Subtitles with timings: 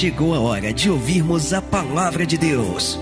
[0.00, 2.98] chegou a hora de ouvirmos a palavra de Deus.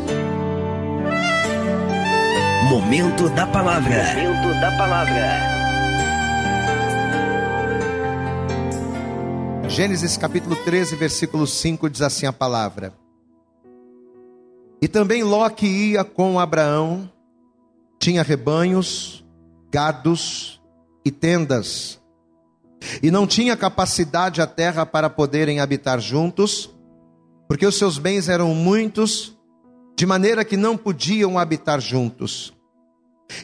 [2.69, 4.03] Momento da palavra.
[4.17, 5.39] Momento da palavra.
[9.69, 12.93] Gênesis capítulo 13, versículo 5 diz assim a palavra:
[14.83, 17.09] E também Ló que ia com Abraão,
[18.01, 19.25] tinha rebanhos,
[19.71, 20.61] gados
[21.05, 22.01] e tendas,
[23.01, 26.77] e não tinha capacidade a terra para poderem habitar juntos,
[27.49, 29.37] porque os seus bens eram muitos,
[29.97, 32.53] de maneira que não podiam habitar juntos.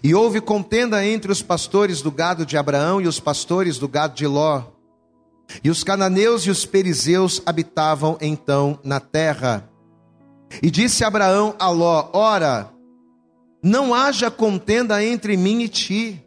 [0.02, 4.14] E houve contenda entre os pastores do gado de Abraão e os pastores do gado
[4.14, 4.62] de Ló.
[5.62, 9.68] E os cananeus e os perizeus habitavam então na terra.
[10.62, 12.70] E disse Abraão a Ló: Ora,
[13.62, 16.24] não haja contenda entre mim e ti,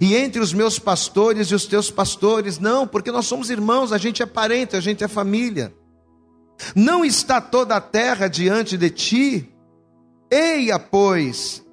[0.00, 3.98] e entre os meus pastores e os teus pastores, não, porque nós somos irmãos, a
[3.98, 5.74] gente é parente, a gente é família.
[6.74, 9.54] Não está toda a terra diante de ti?
[10.30, 11.64] Eia, pois,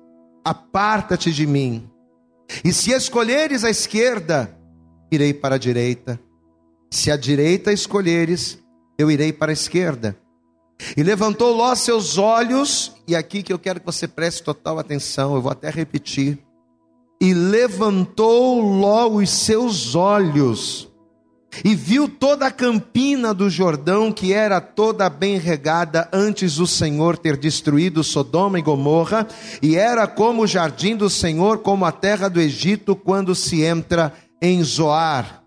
[0.44, 1.90] aparta-te de mim.
[2.64, 4.58] E se escolheres a esquerda,
[5.12, 6.20] irei para a direita.
[6.90, 8.58] Se a direita escolheres,
[8.98, 10.18] eu irei para a esquerda.
[10.96, 15.36] E levantou Ló seus olhos, e aqui que eu quero que você preste total atenção,
[15.36, 16.40] eu vou até repetir.
[17.20, 20.87] E levantou Ló os seus olhos,
[21.64, 27.18] e viu toda a campina do Jordão, que era toda bem regada, antes do Senhor
[27.18, 29.28] ter destruído Sodoma e Gomorra,
[29.62, 34.14] e era como o jardim do Senhor, como a terra do Egito, quando se entra
[34.42, 35.44] em Zoar.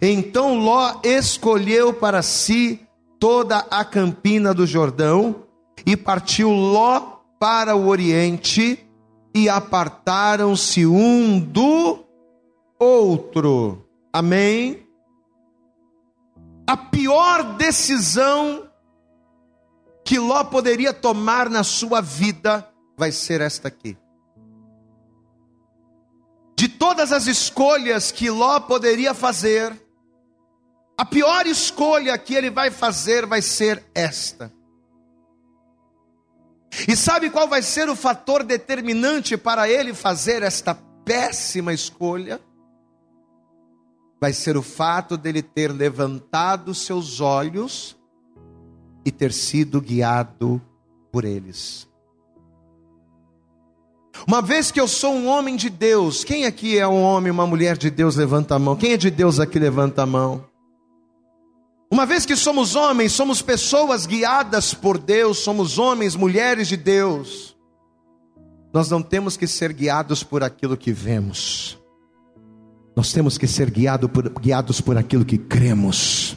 [0.00, 2.80] Então Ló escolheu para si
[3.18, 5.44] toda a campina do Jordão,
[5.84, 8.78] e partiu Ló para o oriente,
[9.34, 12.04] e apartaram-se um do
[12.78, 13.86] outro.
[14.12, 14.89] Amém?
[16.70, 18.70] A pior decisão
[20.04, 22.64] que Ló poderia tomar na sua vida
[22.96, 23.98] vai ser esta aqui.
[26.56, 29.74] De todas as escolhas que Ló poderia fazer,
[30.96, 34.52] a pior escolha que ele vai fazer vai ser esta.
[36.86, 42.40] E sabe qual vai ser o fator determinante para ele fazer esta péssima escolha?
[44.20, 47.96] Vai ser o fato dele ter levantado seus olhos
[49.04, 50.60] e ter sido guiado
[51.10, 51.88] por eles.
[54.26, 57.46] Uma vez que eu sou um homem de Deus, quem aqui é um homem, uma
[57.46, 58.76] mulher de Deus, levanta a mão.
[58.76, 60.44] Quem é de Deus aqui, levanta a mão.
[61.90, 67.56] Uma vez que somos homens, somos pessoas guiadas por Deus, somos homens, mulheres de Deus.
[68.72, 71.79] Nós não temos que ser guiados por aquilo que vemos.
[73.00, 76.36] Nós temos que ser guiado por, guiados por aquilo que cremos.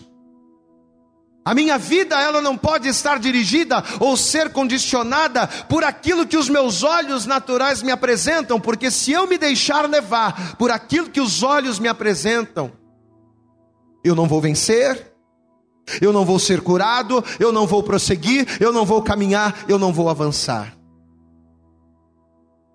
[1.44, 6.48] A minha vida, ela não pode estar dirigida ou ser condicionada por aquilo que os
[6.48, 11.44] meus olhos naturais me apresentam, porque se eu me deixar levar por aquilo que os
[11.44, 12.72] olhos me apresentam,
[14.02, 15.14] eu não vou vencer,
[16.00, 19.92] eu não vou ser curado, eu não vou prosseguir, eu não vou caminhar, eu não
[19.92, 20.74] vou avançar.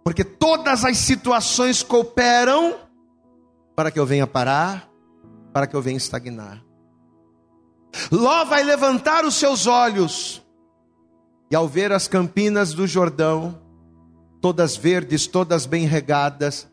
[0.05, 2.87] Porque todas as situações cooperam
[3.79, 4.91] para que eu venha parar,
[5.53, 6.65] para que eu venha estagnar.
[8.11, 10.45] Ló vai levantar os seus olhos,
[11.49, 13.57] e ao ver as campinas do Jordão,
[14.41, 16.69] todas verdes, todas bem regadas,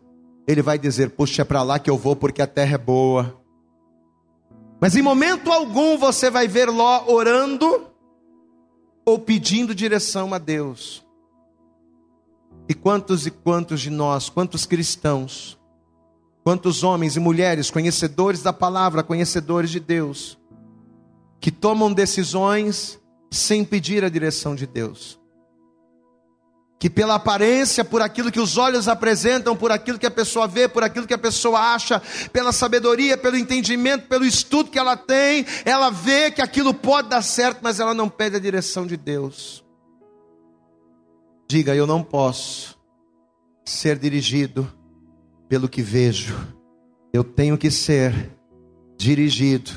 [0.48, 3.40] ele vai dizer: Puxa, é para lá que eu vou, porque a terra é boa.
[4.82, 7.86] Mas em momento algum você vai ver Ló orando
[9.06, 11.06] ou pedindo direção a Deus.
[12.68, 15.56] E quantos e quantos de nós, quantos cristãos,
[16.46, 20.38] quantos homens e mulheres conhecedores da palavra, conhecedores de Deus,
[21.42, 22.98] que tomam decisões
[23.30, 25.20] sem pedir a direção de Deus
[26.78, 30.68] que pela aparência, por aquilo que os olhos apresentam, por aquilo que a pessoa vê,
[30.68, 32.00] por aquilo que a pessoa acha,
[32.32, 37.22] pela sabedoria, pelo entendimento, pelo estudo que ela tem, ela vê que aquilo pode dar
[37.22, 39.64] certo, mas ela não pede a direção de Deus.
[41.48, 42.78] Diga, eu não posso
[43.64, 44.72] ser dirigido
[45.48, 46.36] pelo que vejo,
[47.14, 48.32] eu tenho que ser
[48.98, 49.72] dirigido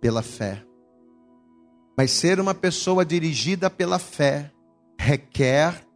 [0.00, 0.62] pela fé.
[1.96, 4.52] Mas ser uma pessoa dirigida pela fé
[4.98, 5.86] requer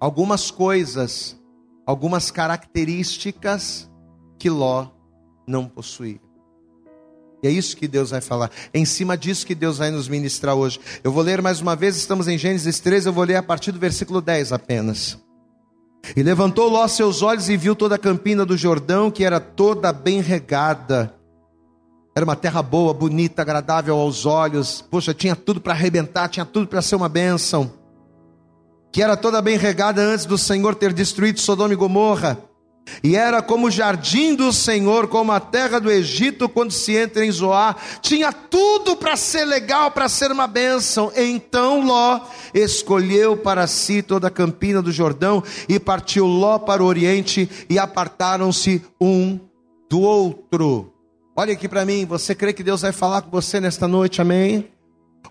[0.00, 1.38] algumas coisas,
[1.86, 3.90] algumas características
[4.38, 4.88] que Ló
[5.46, 6.20] não possuía.
[7.42, 8.50] E é isso que Deus vai falar.
[8.72, 10.78] É em cima disso que Deus vai nos ministrar hoje.
[11.02, 13.72] Eu vou ler mais uma vez, estamos em Gênesis 13, eu vou ler a partir
[13.72, 15.18] do versículo 10 apenas.
[16.16, 19.92] E levantou Ló seus olhos e viu toda a campina do Jordão, que era toda
[19.92, 21.14] bem regada.
[22.14, 24.84] Era uma terra boa, bonita, agradável aos olhos.
[24.90, 27.72] Poxa, tinha tudo para arrebentar, tinha tudo para ser uma bênção.
[28.90, 32.49] Que era toda bem regada antes do Senhor ter destruído Sodoma e Gomorra.
[33.02, 37.24] E era como o jardim do Senhor, como a terra do Egito, quando se entra
[37.24, 41.12] em Zoar, tinha tudo para ser legal, para ser uma bênção.
[41.16, 42.20] Então Ló
[42.54, 47.78] escolheu para si toda a campina do Jordão e partiu Ló para o oriente e
[47.78, 49.38] apartaram-se um
[49.88, 50.92] do outro.
[51.34, 54.68] Olha aqui para mim, você crê que Deus vai falar com você nesta noite, amém?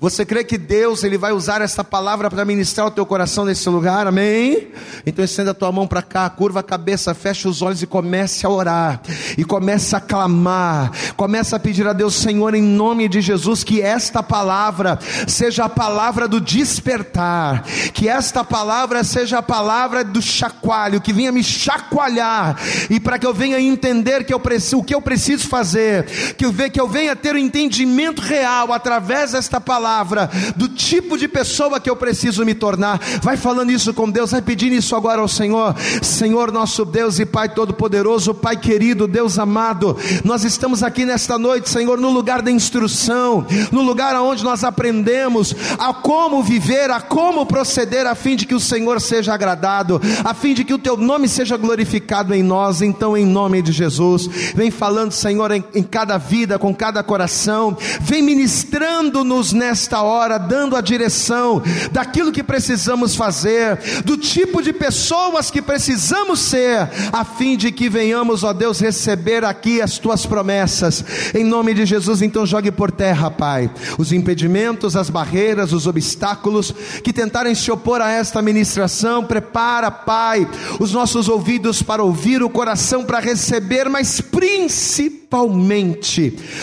[0.02, 3.68] Você crê que Deus ele vai usar essa palavra para ministrar o teu coração nesse
[3.68, 4.08] lugar?
[4.08, 4.70] Amém?
[5.06, 8.46] Então estenda a tua mão para cá, curva a cabeça, fecha os olhos e comece
[8.46, 9.02] a orar.
[9.38, 10.92] E comece a clamar.
[11.18, 14.98] Comece a pedir a Deus, Senhor, em nome de Jesus, que esta palavra
[15.28, 17.64] seja a palavra do despertar.
[17.94, 22.58] Que esta palavra seja a palavra do chacoalho, que venha me chacoalhar
[22.90, 26.06] e para que eu venha entender que eu preciso, o que eu preciso fazer,
[26.38, 30.68] que eu, que eu venha ter o um entendimento real através desta palavra palavra do
[30.68, 33.00] tipo de pessoa que eu preciso me tornar.
[33.22, 35.74] Vai falando isso com Deus, vai pedindo isso agora ao Senhor.
[36.02, 39.96] Senhor, nosso Deus e Pai Todo-Poderoso, Pai querido, Deus amado,
[40.26, 45.56] nós estamos aqui nesta noite, Senhor, no lugar da instrução, no lugar onde nós aprendemos
[45.78, 50.34] a como viver, a como proceder, a fim de que o Senhor seja agradado, a
[50.34, 52.82] fim de que o Teu nome seja glorificado em nós.
[52.82, 57.78] Então, em nome de Jesus, vem falando, Senhor, em, em cada vida, com cada coração,
[58.02, 61.62] vem ministrando-nos nesta nesta hora, dando a direção
[61.92, 67.88] daquilo que precisamos fazer, do tipo de pessoas que precisamos ser, a fim de que
[67.88, 71.06] venhamos, ó Deus, receber aqui as tuas promessas.
[71.36, 76.74] Em nome de Jesus, então jogue por terra, Pai, os impedimentos, as barreiras, os obstáculos
[77.04, 79.24] que tentarem se opor a esta ministração.
[79.24, 80.50] Prepara, Pai,
[80.80, 85.19] os nossos ouvidos para ouvir, o coração para receber, mas principalmente,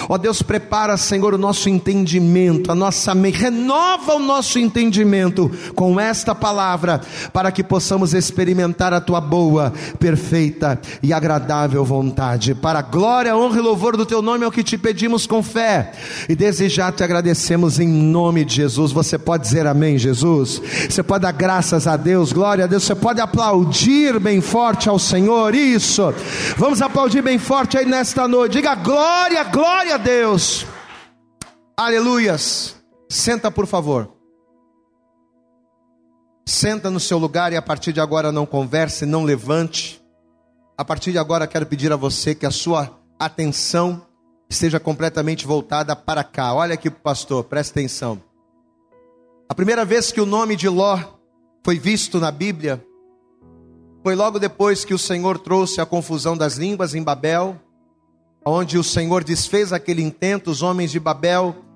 [0.09, 5.51] ó Deus, prepara, Senhor, o nosso entendimento, a nossa nossa mente, renova o nosso entendimento
[5.75, 7.01] com esta palavra,
[7.33, 12.55] para que possamos experimentar a tua boa, perfeita e agradável vontade.
[12.55, 15.43] Para a glória, honra e louvor do teu nome é o que te pedimos com
[15.43, 15.93] fé
[16.29, 18.93] e desejar te agradecemos em nome de Jesus.
[18.93, 20.63] Você pode dizer amém, Jesus?
[20.89, 22.85] Você pode dar graças a Deus, glória a Deus.
[22.85, 25.55] Você pode aplaudir bem forte ao Senhor.
[25.55, 26.15] Isso.
[26.57, 28.56] Vamos aplaudir bem forte aí nesta noite.
[28.57, 30.65] Diga glória, glória a Deus.
[31.77, 32.75] Aleluias.
[33.07, 34.11] Senta, por favor.
[36.47, 40.03] Senta no seu lugar e a partir de agora não converse, não levante.
[40.75, 44.07] A partir de agora quero pedir a você que a sua atenção
[44.49, 46.55] esteja completamente voltada para cá.
[46.55, 48.23] Olha aqui, pastor, presta atenção.
[49.51, 50.99] A primeira vez que o nome de Ló
[51.63, 52.83] foi visto na Bíblia
[54.03, 57.61] foi logo depois que o Senhor trouxe a confusão das línguas em Babel,
[58.47, 61.67] onde o Senhor desfez aquele intento, os homens de Babel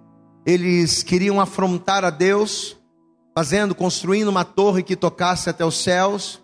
[0.47, 2.77] eles queriam afrontar a Deus,
[3.37, 6.41] fazendo, construindo uma torre que tocasse até os céus.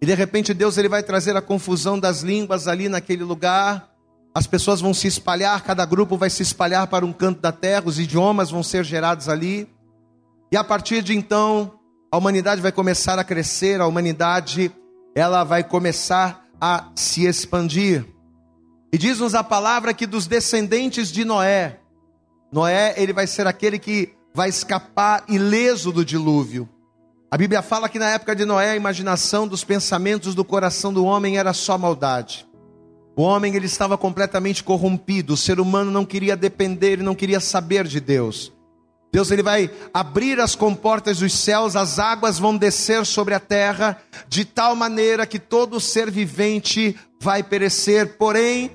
[0.00, 3.90] E de repente Deus ele vai trazer a confusão das línguas ali naquele lugar.
[4.34, 7.84] As pessoas vão se espalhar, cada grupo vai se espalhar para um canto da terra,
[7.86, 9.68] os idiomas vão ser gerados ali.
[10.50, 11.72] E a partir de então,
[12.10, 14.72] a humanidade vai começar a crescer, a humanidade
[15.14, 18.06] ela vai começar a se expandir.
[18.92, 21.78] E diz-nos a palavra que dos descendentes de Noé,
[22.50, 26.68] Noé, ele vai ser aquele que vai escapar ileso do dilúvio.
[27.30, 31.04] A Bíblia fala que na época de Noé, a imaginação dos pensamentos do coração do
[31.04, 32.48] homem era só maldade.
[33.14, 37.40] O homem ele estava completamente corrompido, o ser humano não queria depender e não queria
[37.40, 38.52] saber de Deus.
[39.12, 44.00] Deus ele vai abrir as comportas dos céus, as águas vão descer sobre a terra,
[44.28, 48.16] de tal maneira que todo ser vivente vai perecer.
[48.16, 48.70] Porém,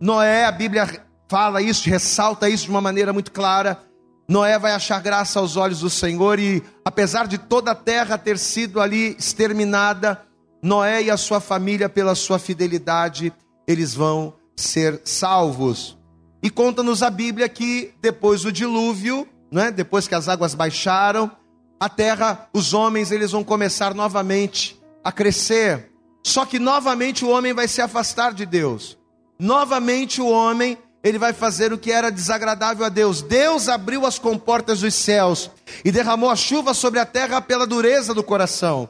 [0.00, 3.80] Noé, a Bíblia fala isso, ressalta isso de uma maneira muito clara.
[4.28, 8.38] Noé vai achar graça aos olhos do Senhor e, apesar de toda a terra ter
[8.38, 10.22] sido ali exterminada,
[10.62, 13.32] Noé e a sua família, pela sua fidelidade,
[13.66, 15.96] eles vão ser salvos.
[16.42, 21.30] E conta-nos a Bíblia que depois do dilúvio, né, depois que as águas baixaram,
[21.78, 25.92] a terra, os homens, eles vão começar novamente a crescer.
[26.24, 28.95] Só que novamente o homem vai se afastar de Deus.
[29.38, 33.22] Novamente o homem ele vai fazer o que era desagradável a Deus.
[33.22, 35.50] Deus abriu as comportas dos céus
[35.84, 38.88] e derramou a chuva sobre a terra pela dureza do coração.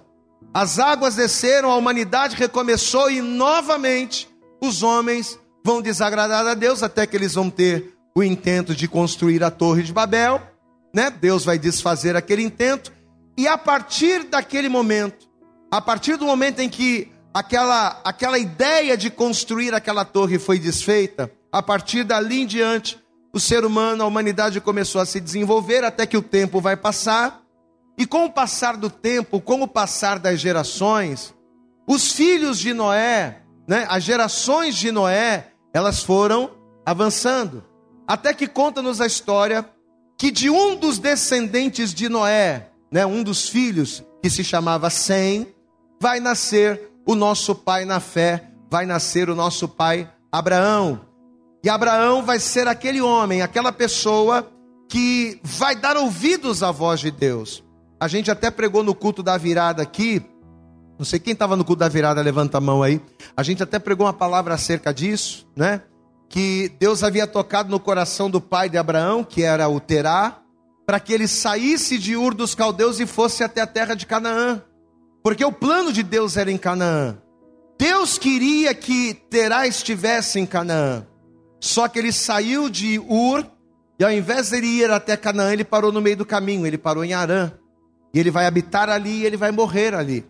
[0.54, 4.28] As águas desceram, a humanidade recomeçou e novamente
[4.62, 9.44] os homens vão desagradar a Deus até que eles vão ter o intento de construir
[9.44, 10.40] a Torre de Babel,
[10.94, 11.10] né?
[11.10, 12.90] Deus vai desfazer aquele intento
[13.36, 15.28] e a partir daquele momento,
[15.70, 21.30] a partir do momento em que aquela aquela ideia de construir aquela torre foi desfeita,
[21.52, 22.98] a partir dali em diante,
[23.30, 27.42] o ser humano, a humanidade começou a se desenvolver até que o tempo vai passar.
[27.98, 31.34] E com o passar do tempo, com o passar das gerações,
[31.86, 36.50] os filhos de Noé, né, as gerações de Noé, elas foram
[36.86, 37.62] avançando.
[38.06, 39.68] Até que conta-nos a história
[40.16, 45.54] que de um dos descendentes de Noé, né, um dos filhos, que se chamava Sem,
[46.00, 51.00] vai nascer o nosso pai na fé, vai nascer o nosso pai Abraão.
[51.64, 54.46] E Abraão vai ser aquele homem, aquela pessoa
[54.88, 57.64] que vai dar ouvidos à voz de Deus.
[57.98, 60.22] A gente até pregou no culto da virada aqui.
[60.98, 63.00] Não sei quem estava no culto da virada, levanta a mão aí.
[63.36, 65.82] A gente até pregou uma palavra acerca disso, né?
[66.28, 70.38] Que Deus havia tocado no coração do pai de Abraão, que era o Terá,
[70.84, 74.62] para que ele saísse de Ur dos caldeus e fosse até a terra de Canaã.
[75.26, 77.18] Porque o plano de Deus era em Canaã.
[77.76, 81.04] Deus queria que Terá estivesse em Canaã.
[81.58, 83.44] Só que ele saiu de Ur
[83.98, 86.78] e ao invés de ele ir até Canaã, ele parou no meio do caminho, ele
[86.78, 87.50] parou em Arã.
[88.14, 90.24] E ele vai habitar ali e ele vai morrer ali.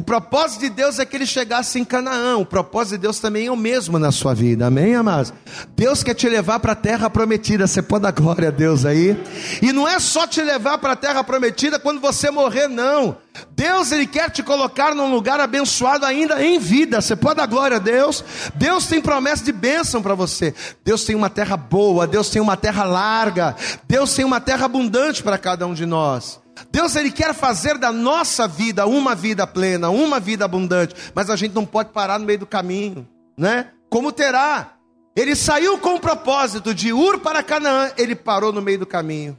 [0.00, 2.38] O propósito de Deus é que ele chegasse em Canaã.
[2.38, 4.66] O propósito de Deus também é o mesmo na sua vida.
[4.66, 5.30] Amém, amados?
[5.76, 7.66] Deus quer te levar para a terra prometida.
[7.66, 9.14] Você pode dar glória a Deus aí.
[9.60, 13.18] E não é só te levar para a terra prometida quando você morrer, não.
[13.50, 17.02] Deus ele quer te colocar num lugar abençoado ainda em vida.
[17.02, 18.24] Você pode dar glória a Deus?
[18.54, 20.54] Deus tem promessa de bênção para você.
[20.82, 23.54] Deus tem uma terra boa, Deus tem uma terra larga,
[23.86, 26.39] Deus tem uma terra abundante para cada um de nós.
[26.70, 31.36] Deus ele quer fazer da nossa vida uma vida plena, uma vida abundante, mas a
[31.36, 33.70] gente não pode parar no meio do caminho, né?
[33.88, 34.74] Como terá?
[35.16, 39.38] Ele saiu com o propósito de Ur para Canaã, ele parou no meio do caminho.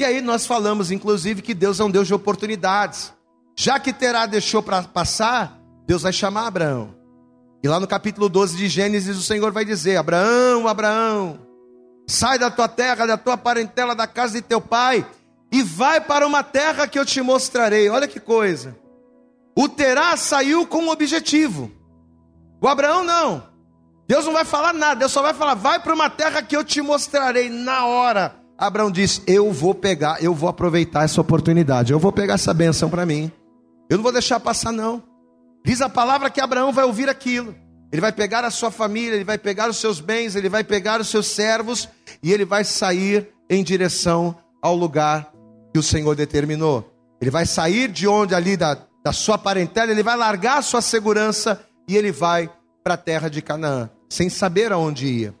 [0.00, 3.12] E aí nós falamos, inclusive, que Deus é um Deus de oportunidades.
[3.56, 6.94] Já que Terá deixou para passar, Deus vai chamar Abraão.
[7.62, 11.40] E lá no capítulo 12 de Gênesis, o Senhor vai dizer: Abraão, Abraão,
[12.06, 15.04] sai da tua terra, da tua parentela, da casa de teu pai
[15.50, 17.88] e vai para uma terra que eu te mostrarei.
[17.88, 18.76] Olha que coisa.
[19.56, 21.70] O Terá saiu com um objetivo.
[22.60, 23.42] O Abraão não.
[24.06, 26.64] Deus não vai falar nada, Deus só vai falar: vai para uma terra que eu
[26.64, 27.50] te mostrarei.
[27.50, 32.34] Na hora, Abraão disse: Eu vou pegar, eu vou aproveitar essa oportunidade, eu vou pegar
[32.34, 33.30] essa benção para mim.
[33.90, 35.02] Eu não vou deixar passar, não.
[35.64, 37.54] Diz a palavra que Abraão vai ouvir aquilo.
[37.90, 41.00] Ele vai pegar a sua família, ele vai pegar os seus bens, ele vai pegar
[41.00, 41.88] os seus servos
[42.22, 45.32] e ele vai sair em direção ao lugar
[45.72, 46.92] que o Senhor determinou.
[47.20, 50.80] Ele vai sair de onde ali da, da sua parentela, ele vai largar a sua
[50.80, 52.50] segurança e ele vai
[52.82, 55.34] para a terra de Canaã, sem saber aonde ia.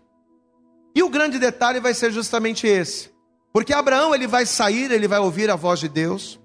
[0.94, 3.10] E o grande detalhe vai ser justamente esse.
[3.52, 6.38] Porque Abraão ele vai sair, ele vai ouvir a voz de Deus,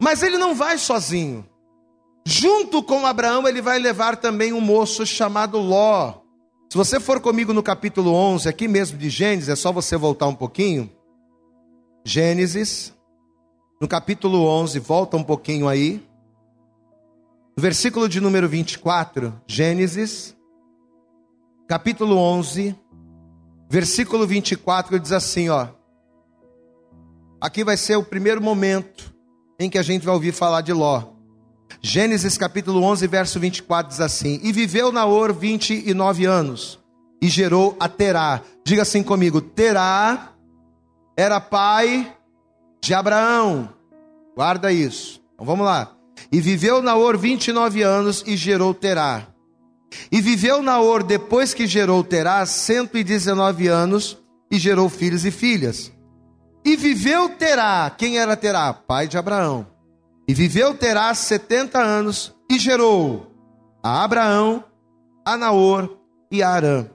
[0.00, 1.46] mas ele não vai sozinho.
[2.24, 6.14] Junto com Abraão, ele vai levar também um moço chamado Ló.
[6.68, 10.26] Se você for comigo no capítulo 11, aqui mesmo de Gênesis, é só você voltar
[10.26, 10.90] um pouquinho.
[12.04, 12.92] Gênesis,
[13.80, 16.02] no capítulo 11, volta um pouquinho aí.
[17.56, 20.36] No versículo de número 24, Gênesis,
[21.68, 22.74] capítulo 11,
[23.68, 25.68] versículo 24, diz assim, ó.
[27.40, 29.14] Aqui vai ser o primeiro momento
[29.58, 31.04] em que a gente vai ouvir falar de Ló.
[31.82, 36.78] Gênesis capítulo 11, verso 24 diz assim: E viveu Naor 29 anos
[37.20, 38.40] e gerou a Terá.
[38.64, 40.32] Diga assim comigo: Terá
[41.16, 42.15] era pai
[42.86, 43.68] de Abraão.
[44.34, 45.20] Guarda isso.
[45.34, 45.92] Então vamos lá.
[46.30, 49.26] E viveu Naor 29 anos e gerou Terá.
[50.10, 54.18] E viveu Naor depois que gerou Terá 119 anos
[54.50, 55.92] e gerou filhos e filhas.
[56.64, 58.72] E viveu Terá, quem era Terá?
[58.72, 59.66] Pai de Abraão.
[60.28, 63.32] E viveu Terá 70 anos e gerou
[63.82, 64.64] a Abraão,
[65.24, 65.96] a Naor
[66.30, 66.86] e a Arã.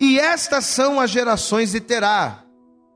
[0.00, 2.42] E estas são as gerações de Terá.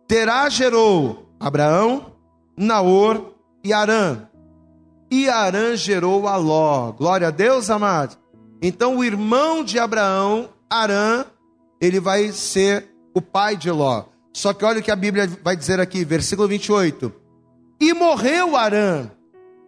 [0.06, 2.17] Terá gerou Abraão,
[2.58, 4.28] Naor e Arã.
[5.10, 6.92] E Arã gerou a Ló.
[6.92, 8.16] Glória a Deus, amado.
[8.60, 11.24] Então o irmão de Abraão, Arã,
[11.80, 14.04] ele vai ser o pai de Ló.
[14.32, 17.12] Só que olha o que a Bíblia vai dizer aqui, versículo 28.
[17.80, 19.08] E morreu Arã,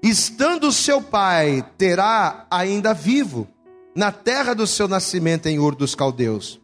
[0.02, 3.46] estando seu pai Terá ainda vivo,
[3.94, 6.60] na terra do seu nascimento em Ur dos Caldeus.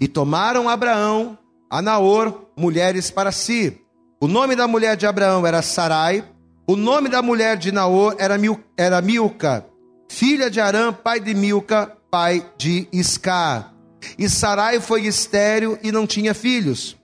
[0.00, 1.38] E tomaram Abraão,
[1.70, 3.78] a Naor, mulheres para si.
[4.20, 6.24] O nome da mulher de Abraão era Sarai,
[6.66, 9.64] o nome da mulher de Naor era, Mil, era Milca,
[10.08, 13.72] filha de Arã, pai de Milca, pai de Iscar.
[14.18, 16.96] E Sarai foi estéril e não tinha filhos.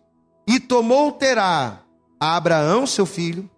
[0.45, 1.83] E tomou Terá
[2.19, 3.49] a Abraão, seu filho,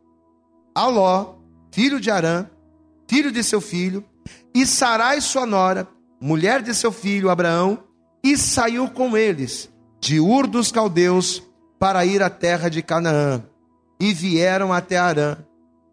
[0.74, 1.36] a Ló,
[1.72, 2.46] filho de Arã,
[3.08, 4.04] filho de seu filho,
[4.54, 5.88] e Sarai, sua nora,
[6.20, 7.78] mulher de seu filho Abraão,
[8.22, 11.42] e saiu com eles de Ur dos Caldeus
[11.78, 13.42] para ir à terra de Canaã.
[13.98, 15.36] E vieram até Arã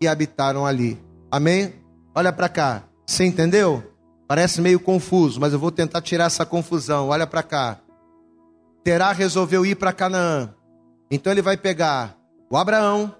[0.01, 1.01] e habitaram ali.
[1.31, 1.73] Amém?
[2.13, 2.83] Olha para cá.
[3.05, 3.83] Você entendeu?
[4.27, 7.09] Parece meio confuso, mas eu vou tentar tirar essa confusão.
[7.09, 7.79] Olha para cá.
[8.83, 10.53] Terá resolveu ir para Canaã.
[11.09, 12.17] Então ele vai pegar
[12.49, 13.15] o Abraão,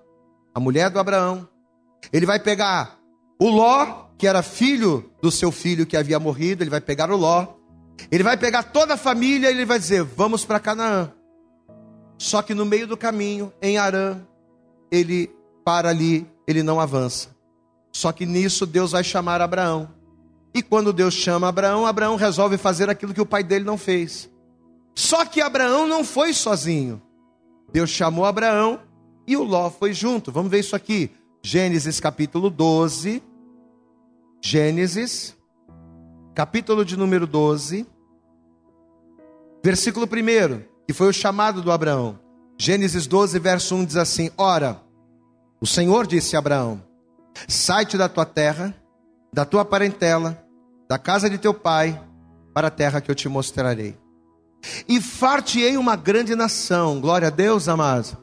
[0.54, 1.48] a mulher do Abraão.
[2.12, 2.98] Ele vai pegar
[3.40, 6.64] o Ló, que era filho do seu filho que havia morrido.
[6.64, 7.48] Ele vai pegar o Ló.
[8.12, 11.12] Ele vai pegar toda a família e ele vai dizer: Vamos para Canaã.
[12.24, 14.22] Só que no meio do caminho, em Arã,
[14.90, 15.30] ele
[15.66, 17.36] para ali, ele não avança.
[17.92, 19.90] Só que nisso Deus vai chamar Abraão.
[20.54, 24.30] E quando Deus chama Abraão, Abraão resolve fazer aquilo que o pai dele não fez.
[24.96, 27.02] Só que Abraão não foi sozinho.
[27.74, 28.80] Deus chamou Abraão
[29.28, 30.32] e o Ló foi junto.
[30.32, 31.12] Vamos ver isso aqui.
[31.44, 33.22] Gênesis capítulo 12.
[34.42, 35.36] Gênesis,
[36.34, 37.86] capítulo de número 12,
[39.62, 42.20] versículo 1, que foi o chamado do Abraão.
[42.58, 44.82] Gênesis 12, verso 1 diz assim: Ora,
[45.60, 46.82] o Senhor disse a Abraão:
[47.48, 48.74] Sai-te da tua terra,
[49.34, 50.44] da tua parentela,
[50.88, 52.02] da casa de teu pai,
[52.54, 53.98] para a terra que eu te mostrarei.
[54.88, 57.02] E far-te-ei uma grande nação.
[57.02, 58.16] Glória a Deus, amados.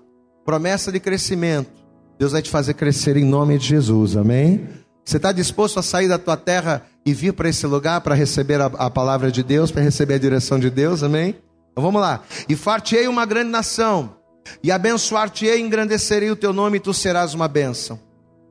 [0.44, 1.70] Promessa de crescimento.
[2.18, 4.68] Deus vai te fazer crescer em nome de Jesus, amém?
[5.04, 8.60] Você está disposto a sair da tua terra e vir para esse lugar para receber
[8.60, 11.34] a, a, palavra de Deus, para receber a direção de Deus, amém?
[11.70, 12.22] Então vamos lá.
[12.48, 14.16] E far-te-ei uma grande nação,
[14.62, 18.00] e abençoar-te-ei, engrandecerei o teu nome, e tu serás uma bênção.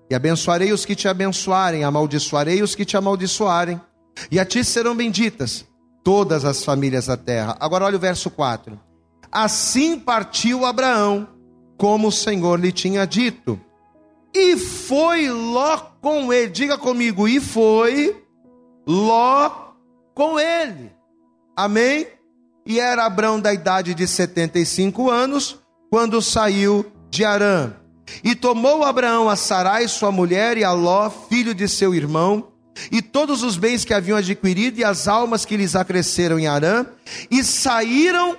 [0.09, 3.79] E abençoarei os que te abençoarem, amaldiçoarei os que te amaldiçoarem,
[4.31, 5.65] e a ti serão benditas
[6.03, 7.55] todas as famílias da terra.
[7.59, 8.79] Agora olha o verso 4.
[9.31, 11.27] Assim partiu Abraão,
[11.77, 13.59] como o Senhor lhe tinha dito.
[14.33, 16.51] E foi Ló com ele.
[16.51, 18.23] Diga comigo, e foi
[18.87, 19.51] Ló
[20.15, 20.91] com ele.
[21.55, 22.07] Amém?
[22.69, 25.59] E era Abraão da idade de 75 anos
[25.89, 27.73] quando saiu de Arã.
[28.23, 32.49] E tomou Abraão a Sarai, sua mulher, e a Ló, filho de seu irmão,
[32.91, 36.85] e todos os bens que haviam adquirido e as almas que lhes acresceram em Arã,
[37.31, 38.37] e saíram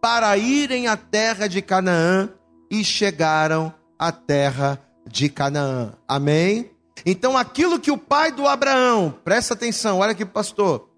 [0.00, 2.28] para irem à terra de Canaã,
[2.70, 5.92] e chegaram à terra de Canaã.
[6.06, 6.70] Amém?
[7.04, 10.91] Então, aquilo que o pai do Abraão, presta atenção, olha aqui, pastor.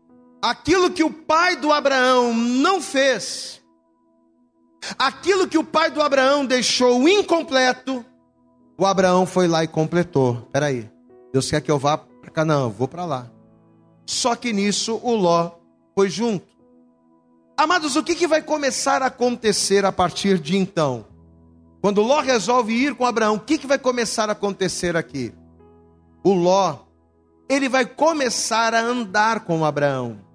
[0.45, 3.63] Aquilo que o pai do Abraão não fez,
[4.99, 8.05] aquilo que o pai do Abraão deixou incompleto,
[8.77, 10.47] o Abraão foi lá e completou.
[10.53, 10.91] Peraí,
[11.33, 13.31] Deus quer que eu vá para Canaã, vou para lá.
[14.07, 15.53] Só que nisso o Ló
[15.95, 16.47] foi junto.
[17.57, 21.07] Amados, o que, que vai começar a acontecer a partir de então?
[21.81, 25.33] Quando Ló resolve ir com Abraão, o que, que vai começar a acontecer aqui?
[26.23, 26.81] O Ló,
[27.49, 30.34] ele vai começar a andar com Abraão.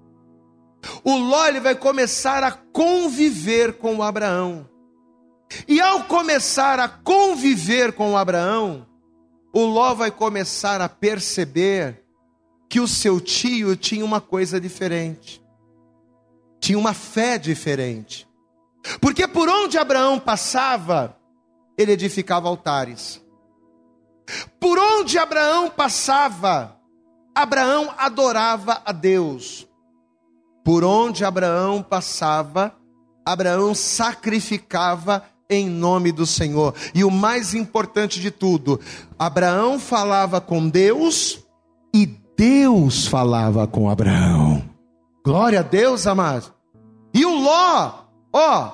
[1.04, 4.68] O Ló, ele vai começar a conviver com Abraão.
[5.68, 8.86] E ao começar a conviver com Abraão,
[9.54, 12.04] o Ló vai começar a perceber
[12.70, 15.44] que o seu tio tinha uma coisa diferente,
[16.60, 18.28] tinha uma fé diferente.
[19.02, 21.18] Porque por onde Abraão passava,
[21.78, 23.22] ele edificava altares.
[24.60, 26.78] Por onde Abraão passava,
[27.34, 29.69] Abraão adorava a Deus.
[30.70, 32.76] Por onde Abraão passava,
[33.26, 36.76] Abraão sacrificava em nome do Senhor.
[36.94, 38.80] E o mais importante de tudo,
[39.18, 41.44] Abraão falava com Deus
[41.92, 42.06] e
[42.38, 44.64] Deus falava com Abraão.
[45.26, 46.54] Glória a Deus, amado.
[47.16, 48.74] E o Ló, ó,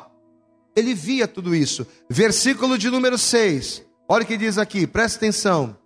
[0.75, 1.87] ele via tudo isso.
[2.09, 3.83] Versículo de número 6.
[4.09, 5.77] Olha o que diz aqui, presta atenção.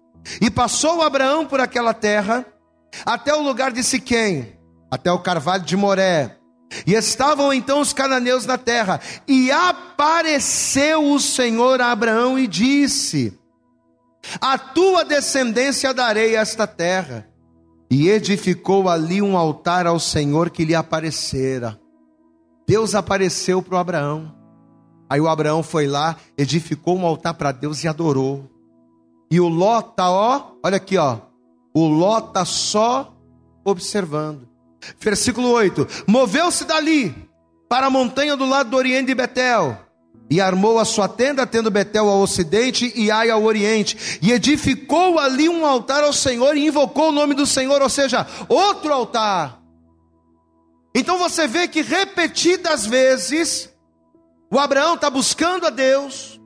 [0.41, 2.47] E passou Abraão por aquela terra,
[3.05, 4.57] até o lugar de Siquém,
[4.89, 6.39] até o carvalho de Moré,
[6.85, 8.99] e estavam então os cananeus na terra.
[9.27, 13.37] E apareceu o Senhor a Abraão e disse:
[14.39, 17.27] A tua descendência darei esta terra.
[17.91, 21.79] E edificou ali um altar ao Senhor que lhe aparecera.
[22.67, 24.35] Deus apareceu para o Abraão.
[25.09, 28.47] Aí o Abraão foi lá, edificou um altar para Deus e adorou.
[29.31, 31.17] E o Ló tá, ó, olha aqui, ó.
[31.73, 33.11] O Ló tá só
[33.65, 34.47] observando.
[34.99, 37.15] Versículo 8: Moveu-se dali
[37.67, 39.77] para a montanha do lado do oriente de Betel,
[40.29, 45.19] e armou a sua tenda, tendo Betel ao ocidente e Ai ao oriente, e edificou
[45.19, 49.59] ali um altar ao Senhor e invocou o nome do Senhor, ou seja, outro altar.
[50.93, 53.69] Então você vê que repetidas vezes
[54.51, 56.39] o Abraão está buscando a Deus,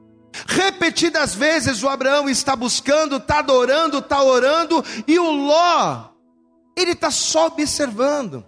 [0.47, 6.12] repetidas vezes o Abraão está buscando, está adorando, está orando, e o Ló
[6.75, 8.45] ele está só observando.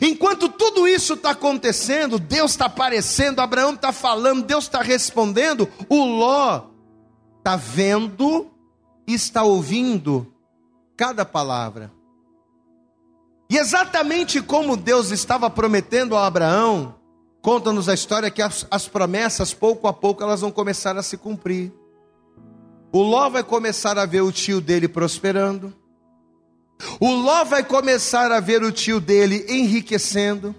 [0.00, 6.04] Enquanto tudo isso está acontecendo, Deus está aparecendo, Abraão está falando, Deus está respondendo, o
[6.04, 6.66] Ló
[7.38, 8.50] está vendo
[9.06, 10.32] e está ouvindo
[10.96, 11.90] cada palavra.
[13.50, 16.94] E exatamente como Deus estava prometendo a Abraão,
[17.42, 21.18] conta-nos a história que as, as, promessas, pouco a pouco, elas vão começar a se
[21.18, 21.72] cumprir.
[22.92, 25.74] O Ló vai começar a ver o tio dele prosperando.
[27.00, 30.54] O Ló vai começar a ver o tio dele enriquecendo.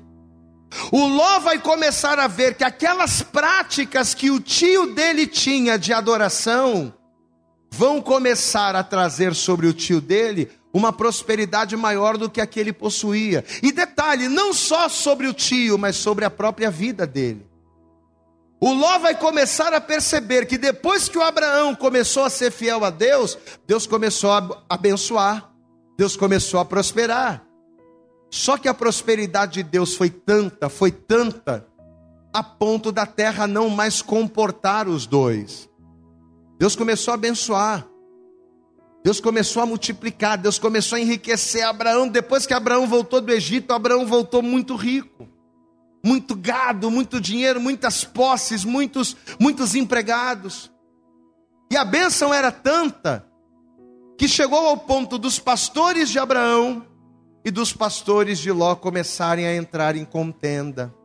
[0.91, 5.93] O Ló vai começar a ver que aquelas práticas que o tio dele tinha de
[5.93, 6.93] adoração
[7.71, 12.59] vão começar a trazer sobre o tio dele uma prosperidade maior do que a que
[12.59, 13.45] ele possuía.
[13.62, 17.45] E detalhe, não só sobre o tio, mas sobre a própria vida dele.
[18.59, 22.83] O Ló vai começar a perceber que depois que o Abraão começou a ser fiel
[22.86, 25.52] a Deus, Deus começou a abençoar,
[25.97, 27.45] Deus começou a prosperar.
[28.29, 31.67] Só que a prosperidade de Deus foi tanta, foi tanta,
[32.34, 35.69] a ponto da terra não mais comportar os dois.
[36.58, 37.88] Deus começou a abençoar.
[39.03, 42.08] Deus começou a multiplicar, Deus começou a enriquecer Abraão.
[42.08, 45.27] Depois que Abraão voltou do Egito, Abraão voltou muito rico.
[46.03, 50.71] Muito gado, muito dinheiro, muitas posses, muitos, muitos empregados.
[51.71, 53.25] E a bênção era tanta
[54.23, 56.88] que chegou ao ponto dos pastores de Abraão
[57.43, 60.95] e dos pastores de Ló começarem a entrar em contenda.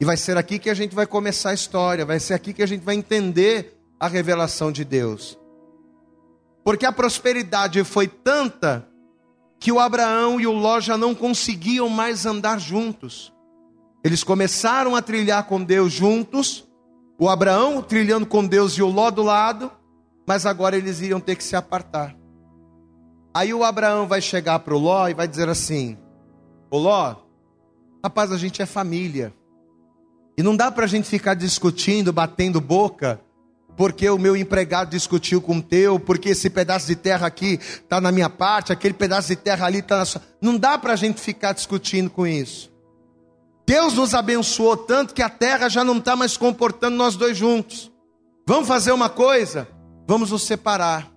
[0.00, 2.62] E vai ser aqui que a gente vai começar a história, vai ser aqui que
[2.62, 5.36] a gente vai entender a revelação de Deus.
[6.62, 8.88] Porque a prosperidade foi tanta
[9.58, 13.34] que o Abraão e o Ló já não conseguiam mais andar juntos.
[14.04, 16.64] Eles começaram a trilhar com Deus juntos,
[17.18, 19.68] o Abraão trilhando com Deus e o Ló do lado,
[20.26, 22.16] mas agora eles iriam ter que se apartar.
[23.32, 25.98] Aí o Abraão vai chegar para o Ló e vai dizer assim:
[26.70, 27.16] Ô Ló,
[28.02, 29.34] rapaz, a gente é família.
[30.36, 33.20] E não dá para a gente ficar discutindo, batendo boca,
[33.76, 38.00] porque o meu empregado discutiu com o teu, porque esse pedaço de terra aqui está
[38.00, 40.22] na minha parte, aquele pedaço de terra ali está na sua.
[40.40, 42.72] Não dá para a gente ficar discutindo com isso.
[43.66, 47.90] Deus nos abençoou tanto que a terra já não está mais comportando nós dois juntos.
[48.46, 49.66] Vamos fazer uma coisa?
[50.06, 51.10] Vamos nos separar.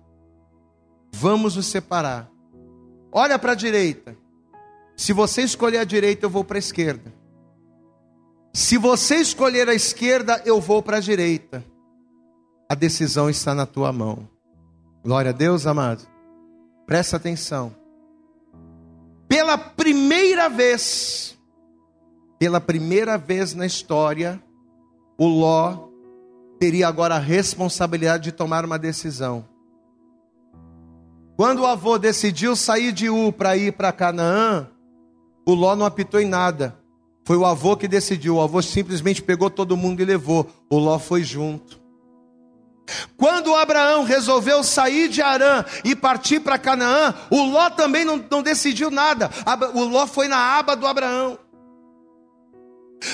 [1.12, 2.30] Vamos nos separar.
[3.12, 4.16] Olha para a direita.
[4.96, 7.12] Se você escolher a direita, eu vou para a esquerda.
[8.52, 11.64] Se você escolher a esquerda, eu vou para a direita
[12.68, 14.28] a decisão está na tua mão.
[15.02, 16.06] Glória a Deus, amado.
[16.84, 17.74] Presta atenção.
[19.26, 21.38] Pela primeira vez,
[22.38, 24.42] pela primeira vez na história,
[25.16, 25.87] o Ló
[26.58, 29.44] teria agora a responsabilidade de tomar uma decisão.
[31.36, 34.68] Quando o avô decidiu sair de U para ir para Canaã,
[35.46, 36.76] o Ló não apitou em nada.
[37.24, 38.36] Foi o avô que decidiu.
[38.36, 40.50] O avô simplesmente pegou todo mundo e levou.
[40.68, 41.80] O Ló foi junto.
[43.16, 48.42] Quando Abraão resolveu sair de Arã e partir para Canaã, o Ló também não, não,
[48.42, 49.30] decidiu nada.
[49.74, 51.38] O Ló foi na aba do Abraão.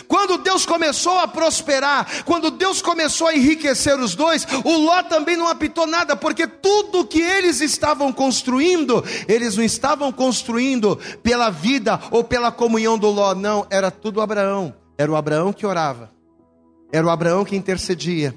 [0.08, 5.36] Quando Deus começou a prosperar, quando Deus começou a enriquecer os dois, o Ló também
[5.36, 12.00] não apitou nada, porque tudo que eles estavam construindo, eles não estavam construindo pela vida
[12.10, 14.74] ou pela comunhão do Ló, não, era tudo Abraão.
[14.96, 16.10] Era o Abraão que orava,
[16.92, 18.34] era o Abraão que intercedia.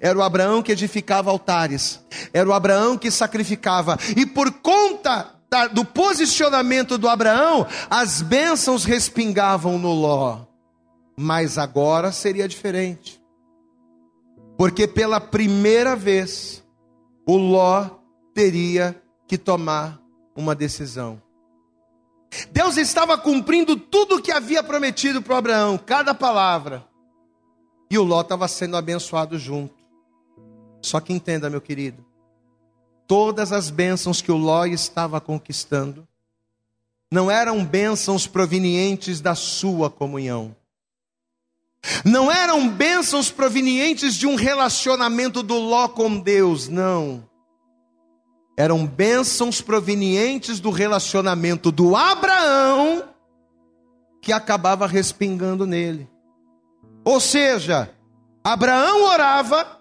[0.00, 2.00] Era o Abraão que edificava altares,
[2.32, 8.84] era o Abraão que sacrificava, e por conta da, do posicionamento do Abraão, as bênçãos
[8.84, 10.51] respingavam no Ló.
[11.22, 13.22] Mas agora seria diferente,
[14.58, 16.64] porque pela primeira vez,
[17.24, 17.88] o Ló
[18.34, 20.02] teria que tomar
[20.34, 21.22] uma decisão.
[22.50, 26.84] Deus estava cumprindo tudo o que havia prometido para Abraão, cada palavra.
[27.88, 29.76] E o Ló estava sendo abençoado junto.
[30.80, 32.04] Só que entenda, meu querido,
[33.06, 36.04] todas as bênçãos que o Ló estava conquistando
[37.12, 40.56] não eram bênçãos provenientes da sua comunhão.
[42.04, 47.28] Não eram bênçãos provenientes de um relacionamento do Ló com Deus, não.
[48.56, 53.04] Eram bênçãos provenientes do relacionamento do Abraão
[54.20, 56.08] que acabava respingando nele.
[57.04, 57.90] Ou seja,
[58.44, 59.80] Abraão orava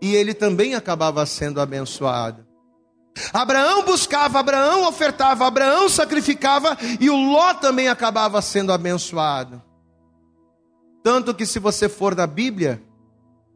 [0.00, 2.46] e ele também acabava sendo abençoado.
[3.32, 9.62] Abraão buscava, Abraão ofertava, Abraão sacrificava e o Ló também acabava sendo abençoado.
[11.02, 12.82] Tanto que se você for na Bíblia,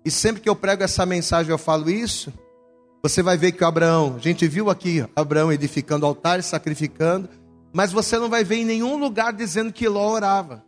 [0.05, 2.33] e sempre que eu prego essa mensagem eu falo isso,
[3.03, 7.29] você vai ver que Abraão, a gente viu aqui Abraão edificando altares, sacrificando,
[7.73, 10.65] mas você não vai ver em nenhum lugar dizendo que Ló orava.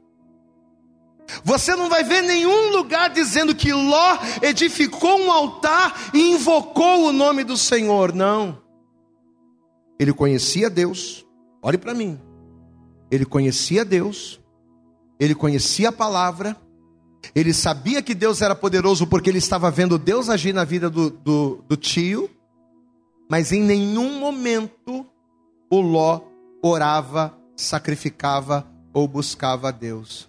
[1.45, 7.13] Você não vai ver nenhum lugar dizendo que Ló edificou um altar e invocou o
[7.13, 8.15] nome do Senhor.
[8.15, 8.63] Não.
[9.99, 11.27] Ele conhecia Deus.
[11.63, 12.19] Olhe para mim.
[13.11, 14.41] Ele conhecia Deus.
[15.19, 16.57] Ele conhecia a palavra.
[17.35, 21.11] Ele sabia que Deus era poderoso porque ele estava vendo Deus agir na vida do,
[21.11, 22.31] do, do tio.
[23.29, 25.07] Mas em nenhum momento
[25.71, 26.23] o Ló
[26.63, 30.29] orava, sacrificava ou buscava a Deus.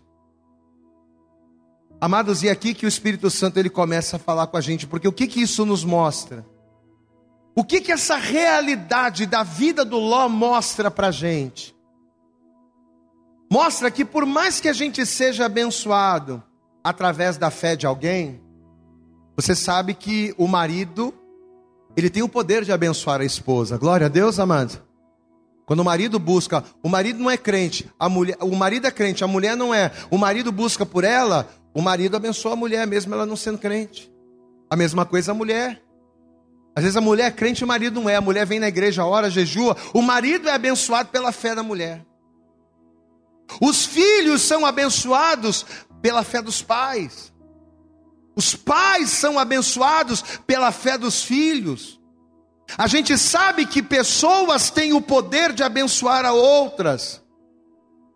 [2.02, 5.08] Amados, e aqui que o Espírito Santo ele começa a falar com a gente, porque
[5.08, 6.45] o que que isso nos mostra?
[7.56, 11.75] O que que essa realidade da vida do Ló mostra para a gente?
[13.52, 16.43] Mostra que por mais que a gente seja abençoado
[16.84, 18.42] através da fé de alguém,
[19.36, 21.13] você sabe que o marido,
[21.96, 23.78] ele tem o poder de abençoar a esposa.
[23.78, 24.82] Glória a Deus, amado.
[25.65, 29.24] Quando o marido busca, o marido não é crente, a mulher, o marido é crente,
[29.24, 29.92] a mulher não é.
[30.10, 34.12] O marido busca por ela, o marido abençoa a mulher, mesmo ela não sendo crente.
[34.70, 35.82] A mesma coisa a mulher.
[36.76, 38.15] Às vezes a mulher é crente e o marido não é.
[38.15, 39.78] A mulher vem na igreja, ora, jejua.
[39.94, 42.06] O marido é abençoado pela fé da mulher.
[43.62, 45.65] Os filhos são abençoados
[46.02, 47.32] pela fé dos pais.
[48.36, 52.00] Os pais são abençoados pela fé dos filhos.
[52.78, 57.22] A gente sabe que pessoas têm o poder de abençoar a outras.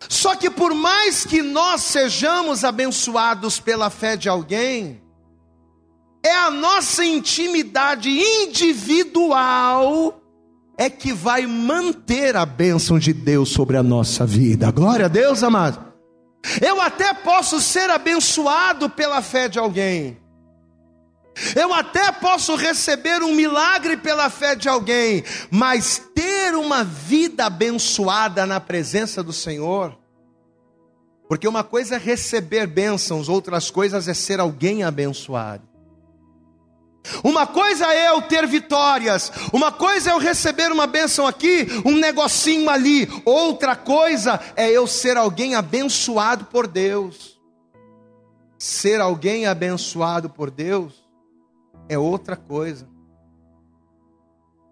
[0.07, 5.01] Só que por mais que nós sejamos abençoados pela fé de alguém,
[6.23, 10.21] é a nossa intimidade individual
[10.77, 14.71] é que vai manter a bênção de Deus sobre a nossa vida.
[14.71, 15.92] Glória a Deus, amado.
[16.61, 20.17] Eu até posso ser abençoado pela fé de alguém.
[21.55, 28.45] Eu até posso receber um milagre pela fé de alguém, mas ter uma vida abençoada
[28.45, 29.97] na presença do Senhor,
[31.27, 35.72] porque uma coisa é receber bênçãos, outras coisas é ser alguém abençoado.
[37.23, 41.95] Uma coisa é eu ter vitórias, uma coisa é eu receber uma bênção aqui, um
[41.95, 47.39] negocinho ali, outra coisa é eu ser alguém abençoado por Deus.
[48.57, 51.03] Ser alguém abençoado por Deus
[51.87, 52.87] é outra coisa.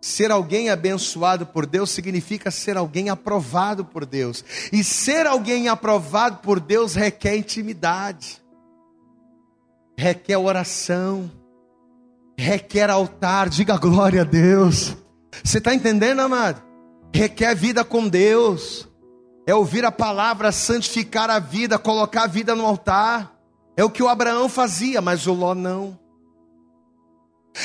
[0.01, 4.43] Ser alguém abençoado por Deus significa ser alguém aprovado por Deus.
[4.73, 8.41] E ser alguém aprovado por Deus requer intimidade,
[9.95, 11.31] requer oração,
[12.37, 13.49] requer altar.
[13.49, 14.95] Diga glória a Deus.
[15.43, 16.61] Você está entendendo, amado?
[17.13, 18.87] Requer vida com Deus,
[19.45, 23.33] é ouvir a palavra, santificar a vida, colocar a vida no altar.
[23.75, 25.99] É o que o Abraão fazia, mas o Ló não.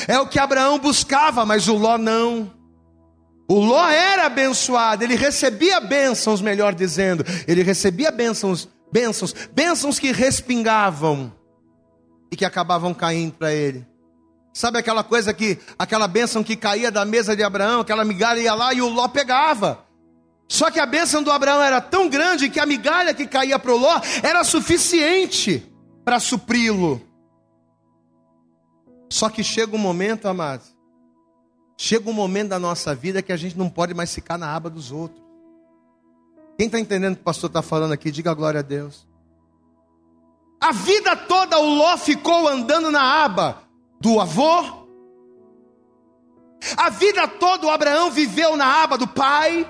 [0.09, 2.53] É o que Abraão buscava, mas o Ló não.
[3.49, 10.11] O Ló era abençoado, ele recebia bênçãos, melhor dizendo, ele recebia bênçãos, bênçãos, bênçãos que
[10.11, 11.33] respingavam
[12.33, 13.87] e que acabavam caindo para ele.
[14.57, 18.55] Sabe aquela coisa que, aquela bênção que caía da mesa de Abraão, aquela migalha ia
[18.55, 19.85] lá e o Ló pegava.
[20.49, 23.75] Só que a bênção do Abraão era tão grande que a migalha que caía para
[23.75, 25.71] o Ló era suficiente
[26.03, 27.03] para supri-lo.
[29.11, 30.75] Só que chega um momento, amados,
[31.77, 34.71] chega um momento da nossa vida que a gente não pode mais ficar na aba
[34.71, 35.23] dos outros.
[36.57, 39.07] Quem está entendendo o que o pastor está falando aqui, diga glória a Deus.
[40.59, 43.66] A vida toda o Ló ficou andando na aba
[44.01, 44.87] do avô.
[46.77, 49.65] A vida toda o Abraão viveu na aba do pai.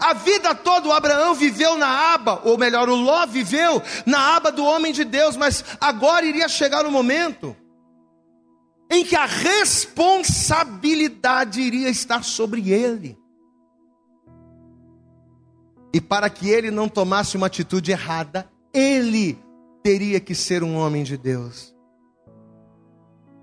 [0.00, 4.50] A vida toda o Abraão viveu na aba, ou melhor, o Ló viveu na aba
[4.50, 7.54] do homem de Deus, mas agora iria chegar o momento
[8.90, 13.16] em que a responsabilidade iria estar sobre ele.
[15.92, 19.38] E para que ele não tomasse uma atitude errada, ele
[19.82, 21.75] teria que ser um homem de Deus.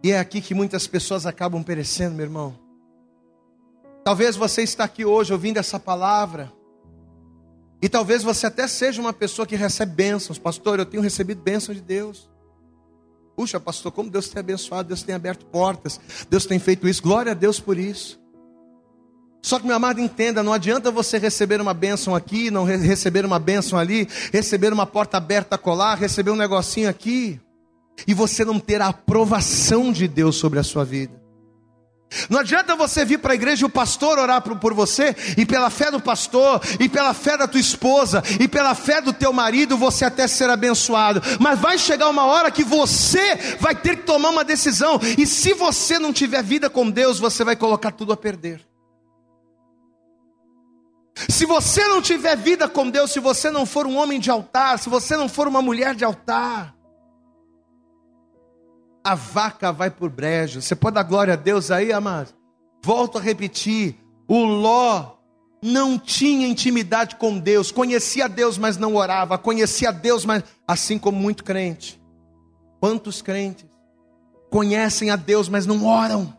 [0.03, 2.59] E é aqui que muitas pessoas acabam perecendo, meu irmão.
[4.03, 6.51] Talvez você está aqui hoje ouvindo essa palavra.
[7.81, 10.37] E talvez você até seja uma pessoa que recebe bênçãos.
[10.37, 12.29] Pastor, eu tenho recebido bênçãos de Deus.
[13.35, 17.31] Puxa, pastor, como Deus tem abençoado, Deus tem aberto portas, Deus tem feito isso, glória
[17.31, 18.21] a Deus por isso.
[19.41, 23.39] Só que, meu amado, entenda: não adianta você receber uma bênção aqui, não receber uma
[23.39, 27.41] bênção ali, receber uma porta aberta colar, receber um negocinho aqui,
[28.07, 31.23] e você não ter a aprovação de Deus sobre a sua vida.
[32.29, 35.45] Não adianta você vir para a igreja e o pastor orar por, por, você, e
[35.45, 39.33] pela fé do pastor, e pela fé da tua esposa, e pela fé do teu
[39.33, 41.21] marido, você até ser abençoado.
[41.39, 45.53] Mas vai chegar uma hora que você vai ter que tomar uma decisão, e se
[45.53, 48.61] você não tiver vida com Deus, você vai colocar tudo a perder.
[51.29, 54.79] Se você não tiver vida com Deus, se você não for um homem de altar,
[54.79, 56.75] se você não for uma mulher de altar,
[59.03, 60.61] a vaca vai por brejo.
[60.61, 62.33] Você pode dar glória a Deus aí, amado?
[62.83, 63.95] Volto a repetir:
[64.27, 65.17] o Ló
[65.61, 71.17] não tinha intimidade com Deus, conhecia Deus, mas não orava, conhecia Deus, mas assim como
[71.17, 72.01] muito crente.
[72.79, 73.65] Quantos crentes
[74.49, 76.37] conhecem a Deus, mas não oram?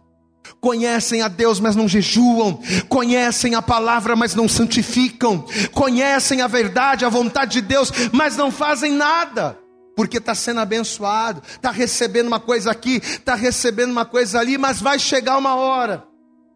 [0.60, 2.60] Conhecem a Deus, mas não jejuam.
[2.88, 5.46] Conhecem a palavra, mas não santificam.
[5.72, 9.58] Conhecem a verdade, a vontade de Deus, mas não fazem nada.
[9.96, 14.80] Porque está sendo abençoado, está recebendo uma coisa aqui, está recebendo uma coisa ali, mas
[14.80, 16.04] vai chegar uma hora.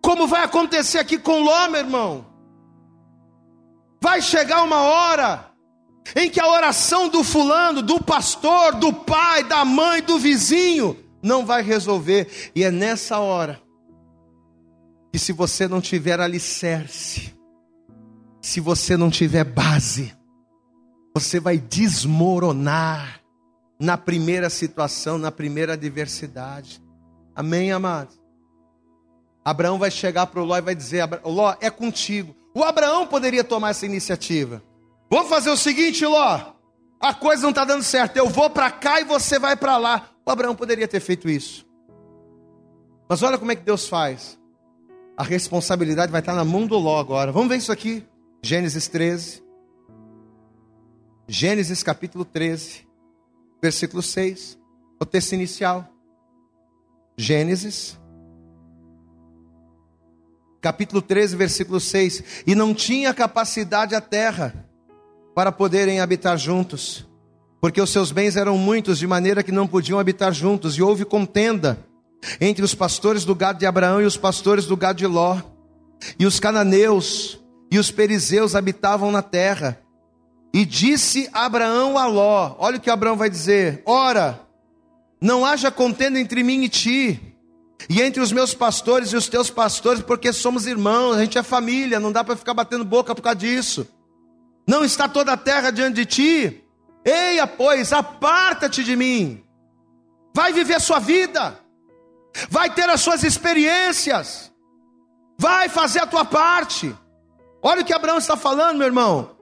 [0.03, 2.27] Como vai acontecer aqui com Ló, meu irmão?
[4.01, 5.49] Vai chegar uma hora
[6.17, 11.45] em que a oração do fulano, do pastor, do pai, da mãe, do vizinho, não
[11.45, 12.51] vai resolver.
[12.55, 13.61] E é nessa hora
[15.13, 17.35] que se você não tiver alicerce,
[18.41, 20.15] se você não tiver base,
[21.15, 23.21] você vai desmoronar
[23.81, 26.83] na primeira situação, na primeira adversidade.
[27.35, 28.19] Amém, amados?
[29.45, 32.35] Abraão vai chegar para o Ló e vai dizer: Ló, é contigo.
[32.55, 34.63] O Abraão poderia tomar essa iniciativa.
[35.11, 36.55] Vamos fazer o seguinte, Ló.
[37.01, 38.17] A coisa não está dando certo.
[38.17, 40.11] Eu vou para cá e você vai para lá.
[40.27, 41.65] O Abraão poderia ter feito isso.
[43.09, 44.39] Mas olha como é que Deus faz
[45.19, 47.33] a responsabilidade vai estar na mão do Ló agora.
[47.33, 48.07] Vamos ver isso aqui.
[48.41, 49.43] Gênesis 13.
[51.27, 52.87] Gênesis capítulo 13,
[53.61, 54.59] versículo 6.
[55.01, 55.89] O texto inicial.
[57.17, 57.99] Gênesis
[60.61, 62.23] capítulo 13, versículo 6.
[62.47, 64.67] E não tinha capacidade a terra
[65.35, 67.07] para poderem habitar juntos,
[67.61, 71.05] porque os seus bens eram muitos, de maneira que não podiam habitar juntos, e houve
[71.05, 71.79] contenda
[72.41, 75.41] entre os pastores do gado de Abraão e os pastores do gado de Ló.
[76.19, 77.41] E os cananeus
[77.71, 79.81] e os perizeus habitavam na terra.
[80.53, 84.41] E disse Abraão a Ló: Olha o que Abraão vai dizer: Ora,
[85.21, 87.37] não haja contenda entre mim e ti,
[87.89, 91.43] e entre os meus pastores e os teus pastores, porque somos irmãos, a gente é
[91.43, 93.87] família, não dá para ficar batendo boca por causa disso.
[94.67, 96.65] Não está toda a terra diante de ti?
[97.05, 99.43] Eia, pois, aparta-te de mim,
[100.35, 101.59] vai viver sua vida
[102.49, 104.53] vai ter as suas experiências,
[105.39, 106.95] vai fazer a tua parte.
[107.63, 109.37] Olha o que Abraão está falando, meu irmão.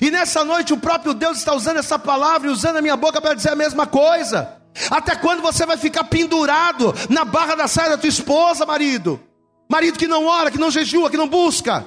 [0.00, 3.20] E nessa noite o próprio Deus está usando essa palavra e usando a minha boca
[3.20, 4.56] para dizer a mesma coisa.
[4.90, 9.20] Até quando você vai ficar pendurado na barra da saia da tua esposa, marido?
[9.68, 11.86] Marido que não ora, que não jejua, que não busca.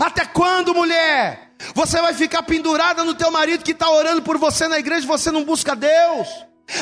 [0.00, 1.52] Até quando, mulher?
[1.74, 5.08] Você vai ficar pendurada no teu marido que está orando por você na igreja e
[5.08, 6.28] você não busca Deus?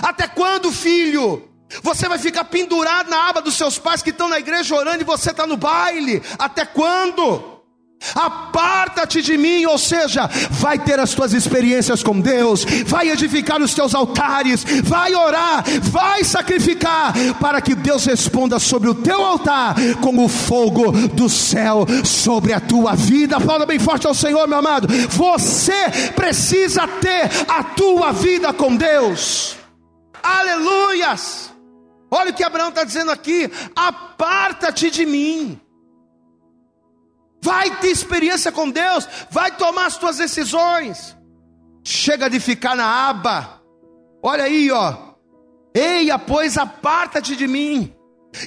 [0.02, 1.48] Até quando, filho?
[1.82, 5.06] Você vai ficar pendurado na aba dos seus pais que estão na igreja orando e
[5.06, 6.22] você está no baile.
[6.38, 7.51] Até quando?
[8.14, 13.74] Aparta-te de mim, ou seja, vai ter as tuas experiências com Deus, vai edificar os
[13.74, 20.24] teus altares, vai orar, vai sacrificar, para que Deus responda sobre o teu altar com
[20.24, 23.40] o fogo do céu sobre a tua vida.
[23.40, 24.88] Fala bem forte ao Senhor, meu amado.
[25.08, 29.56] Você precisa ter a tua vida com Deus.
[30.22, 31.50] Aleluias!
[32.10, 35.58] Olha o que Abraão está dizendo aqui: aparta-te de mim.
[37.42, 41.16] Vai ter experiência com Deus, vai tomar as tuas decisões.
[41.84, 43.60] Chega de ficar na aba.
[44.22, 45.12] Olha aí, ó.
[45.74, 47.92] Eia, pois aparta-te de mim.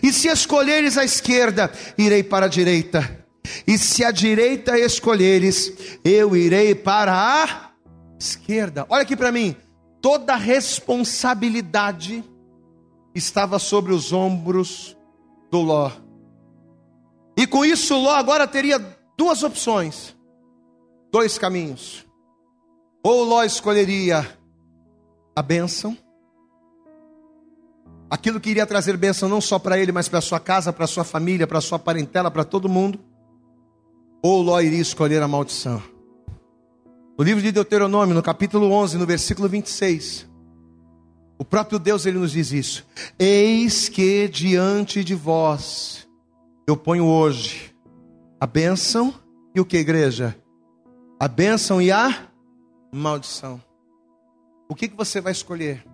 [0.01, 3.25] E se escolheres a esquerda, irei para a direita.
[3.67, 7.71] E se a direita escolheres, eu irei para a
[8.19, 8.85] esquerda.
[8.89, 9.55] Olha aqui para mim.
[10.01, 12.23] Toda responsabilidade
[13.13, 14.95] estava sobre os ombros
[15.51, 16.04] do Ló.
[17.55, 18.77] Com isso, Ló agora teria
[19.17, 20.13] duas opções,
[21.09, 22.05] dois caminhos.
[23.01, 24.27] Ou Ló escolheria
[25.33, 25.97] a bênção,
[28.09, 31.05] aquilo que iria trazer bênção não só para ele, mas para sua casa, para sua
[31.05, 32.99] família, para sua parentela, para todo mundo.
[34.21, 35.81] Ou Ló iria escolher a maldição.
[37.17, 40.27] No livro de Deuteronômio, no capítulo 11, no versículo 26,
[41.39, 42.85] o próprio Deus ele nos diz isso.
[43.17, 46.04] Eis que diante de vós
[46.67, 47.75] eu ponho hoje
[48.39, 49.13] a bênção
[49.53, 50.35] e o que, igreja?
[51.19, 52.27] A bênção e a
[52.91, 53.61] maldição.
[54.67, 55.85] O que, que você vai escolher?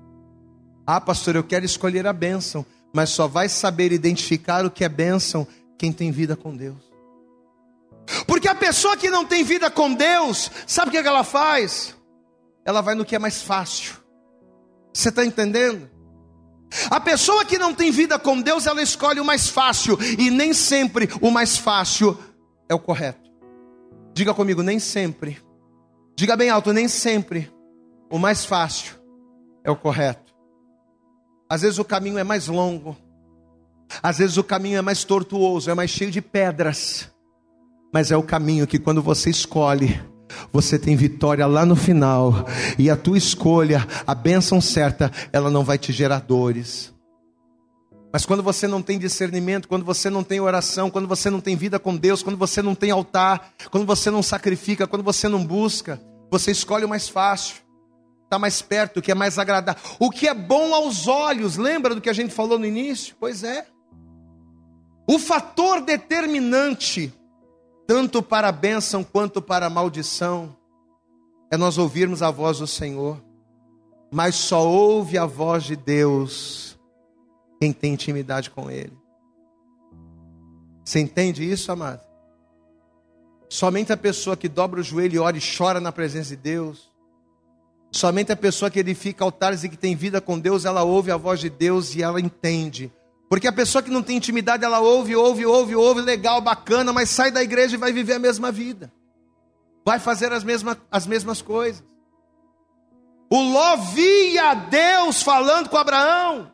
[0.87, 4.89] Ah, pastor, eu quero escolher a bênção, mas só vai saber identificar o que é
[4.89, 5.45] bênção
[5.77, 6.91] quem tem vida com Deus.
[8.25, 11.95] Porque a pessoa que não tem vida com Deus, sabe o que ela faz?
[12.63, 13.95] Ela vai no que é mais fácil.
[14.93, 15.89] Você está entendendo?
[16.89, 20.53] A pessoa que não tem vida com Deus, ela escolhe o mais fácil, e nem
[20.53, 22.17] sempre o mais fácil
[22.69, 23.29] é o correto.
[24.13, 25.37] Diga comigo, nem sempre.
[26.15, 27.51] Diga bem alto, nem sempre.
[28.09, 28.95] O mais fácil
[29.63, 30.33] é o correto.
[31.49, 32.95] Às vezes o caminho é mais longo.
[34.01, 37.09] Às vezes o caminho é mais tortuoso, é mais cheio de pedras.
[37.93, 40.01] Mas é o caminho que quando você escolhe,
[40.51, 42.45] você tem vitória lá no final.
[42.77, 46.93] E a tua escolha, a bênção certa, ela não vai te gerar dores.
[48.13, 51.55] Mas quando você não tem discernimento, quando você não tem oração, quando você não tem
[51.55, 55.45] vida com Deus, quando você não tem altar, quando você não sacrifica, quando você não
[55.45, 57.55] busca, você escolhe o mais fácil,
[58.25, 61.55] está mais perto, o que é mais agradável, o que é bom aos olhos.
[61.55, 63.15] Lembra do que a gente falou no início?
[63.17, 63.65] Pois é.
[65.07, 67.13] O fator determinante,
[67.91, 70.55] tanto para a bênção quanto para a maldição,
[71.51, 73.21] é nós ouvirmos a voz do Senhor,
[74.09, 76.79] mas só ouve a voz de Deus
[77.59, 78.97] quem tem intimidade com Ele.
[80.85, 81.99] Você entende isso, amado?
[83.49, 86.89] Somente a pessoa que dobra o joelho e ora e chora na presença de Deus,
[87.91, 91.17] somente a pessoa que edifica altares e que tem vida com Deus, ela ouve a
[91.17, 92.89] voz de Deus e ela entende.
[93.31, 97.09] Porque a pessoa que não tem intimidade, ela ouve, ouve, ouve, ouve, legal, bacana, mas
[97.09, 98.91] sai da igreja e vai viver a mesma vida.
[99.85, 101.81] Vai fazer as mesmas, as mesmas coisas.
[103.29, 106.51] O Ló via Deus falando com Abraão.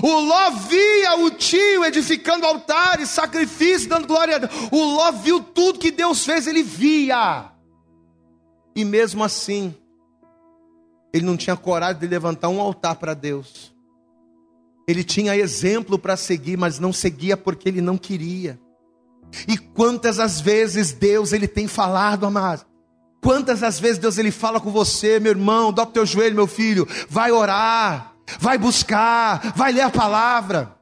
[0.00, 4.52] O Ló via o tio edificando altares, sacrifícios, dando glória a Deus.
[4.70, 7.50] O Ló viu tudo que Deus fez, ele via.
[8.76, 9.74] E mesmo assim,
[11.12, 13.71] ele não tinha coragem de levantar um altar para Deus.
[14.86, 18.58] Ele tinha exemplo para seguir, mas não seguia porque ele não queria.
[19.48, 22.66] E quantas as vezes Deus ele tem falado, amado?
[23.22, 26.46] Quantas as vezes Deus ele fala com você, meu irmão, dobra o teu joelho, meu
[26.46, 30.76] filho, vai orar vai buscar, vai ler a palavra.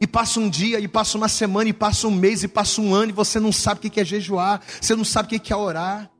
[0.00, 2.94] E passa um dia, e passa uma semana, e passa um mês, e passa um
[2.94, 5.56] ano, e você não sabe o que é jejuar, você não sabe o que é
[5.56, 6.10] orar.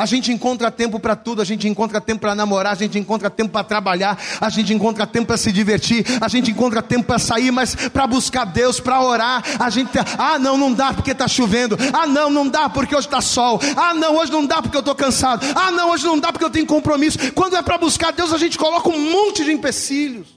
[0.00, 3.28] A gente encontra tempo para tudo, a gente encontra tempo para namorar, a gente encontra
[3.28, 7.18] tempo para trabalhar, a gente encontra tempo para se divertir, a gente encontra tempo para
[7.18, 11.28] sair, mas para buscar Deus, para orar, a gente, ah, não, não dá porque está
[11.28, 14.74] chovendo, ah, não, não dá porque hoje está sol, ah, não, hoje não dá porque
[14.74, 17.18] eu estou cansado, ah, não, hoje não dá porque eu tenho compromisso.
[17.34, 20.28] Quando é para buscar Deus, a gente coloca um monte de empecilhos,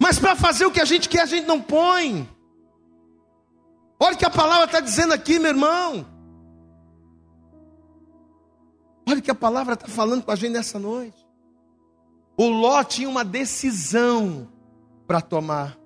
[0.00, 2.28] mas para fazer o que a gente quer, a gente não põe.
[4.00, 6.11] Olha o que a palavra está dizendo aqui, meu irmão.
[9.08, 11.26] Olha o que a palavra está falando com a gente nessa noite.
[12.36, 14.48] O Ló tinha uma decisão
[15.06, 15.76] para tomar.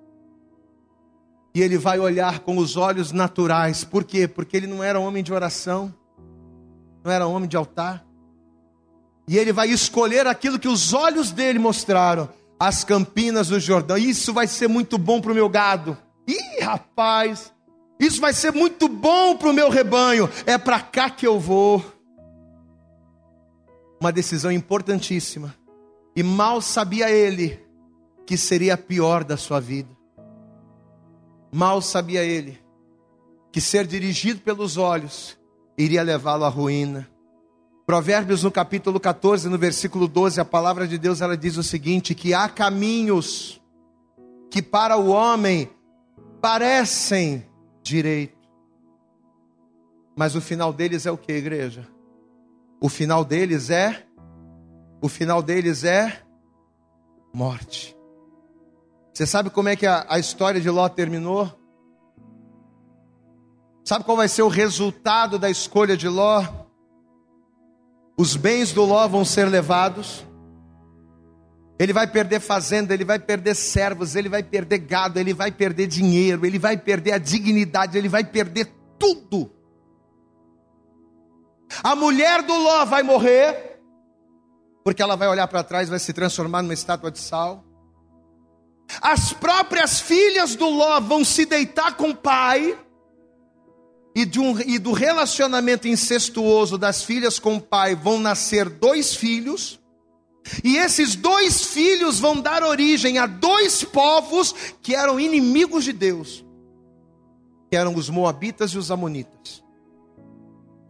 [1.53, 3.83] E ele vai olhar com os olhos naturais.
[3.83, 4.27] Por quê?
[4.27, 5.93] Porque ele não era homem de oração,
[7.03, 8.05] não era homem de altar.
[9.27, 13.97] E ele vai escolher aquilo que os olhos dele mostraram: as campinas do Jordão.
[13.97, 15.97] Isso vai ser muito bom para o meu gado.
[16.27, 17.51] Ih, rapaz,
[17.99, 20.29] isso vai ser muito bom para o meu rebanho.
[20.45, 21.83] É para cá que eu vou
[23.99, 25.55] uma decisão importantíssima.
[26.15, 27.59] E mal sabia ele
[28.25, 29.89] que seria a pior da sua vida.
[31.51, 32.59] Mal sabia ele
[33.51, 35.37] que ser dirigido pelos olhos
[35.77, 37.07] iria levá-lo à ruína.
[37.85, 42.13] Provérbios no capítulo 14, no versículo 12, a palavra de Deus ela diz o seguinte:
[42.13, 43.61] que há caminhos
[44.51, 45.69] que para o homem
[46.41, 47.45] parecem
[47.81, 48.37] direito,
[50.15, 51.87] mas o final deles é o que, igreja?
[52.79, 54.03] O final deles é
[55.01, 56.21] o final deles é
[57.33, 57.95] morte.
[59.13, 61.51] Você sabe como é que a, a história de Ló terminou?
[63.83, 66.43] Sabe qual vai ser o resultado da escolha de Ló?
[68.17, 70.25] Os bens do Ló vão ser levados.
[71.79, 75.85] Ele vai perder fazenda, ele vai perder servos, ele vai perder gado, ele vai perder
[75.85, 79.51] dinheiro, ele vai perder a dignidade, ele vai perder tudo.
[81.83, 83.79] A mulher do Ló vai morrer,
[84.83, 87.63] porque ela vai olhar para trás e vai se transformar numa estátua de sal.
[89.01, 92.77] As próprias filhas do Ló vão se deitar com o pai,
[94.15, 99.79] e, um, e do relacionamento incestuoso das filhas com o pai vão nascer dois filhos,
[100.63, 106.43] e esses dois filhos vão dar origem a dois povos que eram inimigos de Deus,
[107.69, 109.66] que eram os Moabitas e os Amonitas.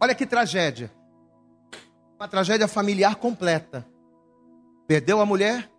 [0.00, 0.92] Olha que tragédia.
[2.18, 3.86] Uma tragédia familiar completa.
[4.86, 5.70] Perdeu a mulher,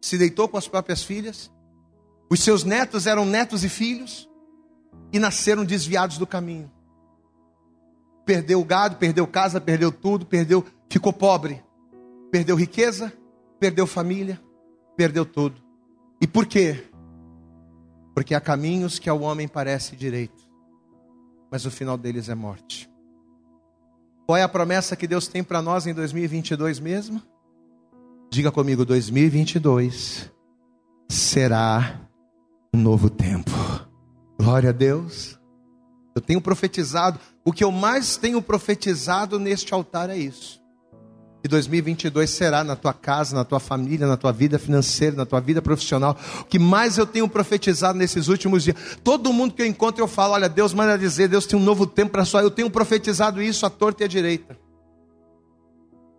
[0.00, 1.50] se deitou com as próprias filhas,
[2.30, 4.28] os seus netos eram netos e filhos,
[5.12, 6.70] e nasceram desviados do caminho.
[8.24, 11.62] Perdeu o gado, perdeu casa, perdeu tudo, perdeu, ficou pobre,
[12.30, 13.12] perdeu riqueza,
[13.58, 14.40] perdeu família,
[14.96, 15.60] perdeu tudo.
[16.20, 16.84] E por quê?
[18.14, 20.42] Porque há caminhos que ao homem parece direito,
[21.50, 22.91] mas o final deles é morte.
[24.26, 27.20] Qual é a promessa que Deus tem para nós em 2022 mesmo?
[28.30, 30.30] Diga comigo, 2022
[31.10, 32.00] será
[32.74, 33.50] um novo tempo.
[34.38, 35.38] Glória a Deus.
[36.14, 40.61] Eu tenho profetizado, o que eu mais tenho profetizado neste altar é isso.
[41.42, 45.40] Que 2022 será na tua casa, na tua família, na tua vida financeira, na tua
[45.40, 46.16] vida profissional.
[46.40, 48.76] O que mais eu tenho profetizado nesses últimos dias.
[49.02, 51.84] Todo mundo que eu encontro eu falo: olha, Deus manda dizer, Deus tem um novo
[51.84, 52.40] tempo para só.
[52.40, 54.56] Eu tenho profetizado isso à torta e à direita.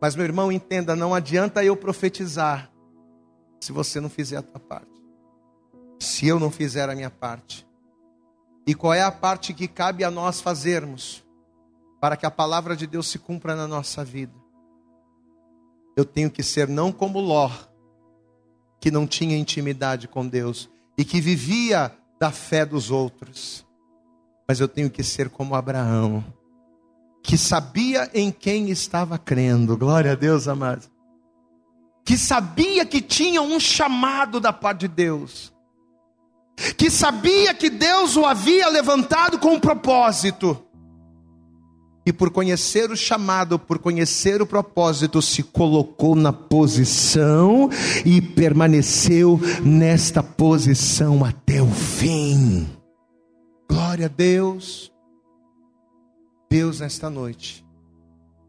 [0.02, 2.70] Mas meu irmão, entenda, não adianta eu profetizar
[3.62, 4.92] se você não fizer a tua parte.
[6.02, 7.66] Se eu não fizer a minha parte.
[8.68, 11.24] E qual é a parte que cabe a nós fazermos
[12.02, 14.43] para que a palavra de Deus se cumpra na nossa vida?
[15.96, 17.50] Eu tenho que ser não como Ló,
[18.80, 23.66] que não tinha intimidade com Deus e que vivia da fé dos outros,
[24.48, 26.24] mas eu tenho que ser como Abraão,
[27.22, 29.78] que sabia em quem estava crendo.
[29.78, 30.90] Glória a Deus, amado.
[32.04, 35.54] Que sabia que tinha um chamado da parte de Deus
[36.78, 40.64] que sabia que Deus o havia levantado com um propósito,
[42.06, 47.70] e por conhecer o chamado, por conhecer o propósito, se colocou na posição
[48.06, 52.68] e permaneceu nesta posição até o fim.
[53.70, 54.92] Glória a Deus.
[56.50, 57.66] Deus, nesta noite,